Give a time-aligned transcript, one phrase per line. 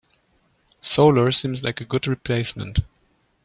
[0.79, 2.79] Solar seems like a good replacement.